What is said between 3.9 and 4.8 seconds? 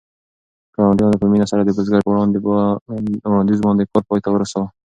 کار پای ته ورساوه.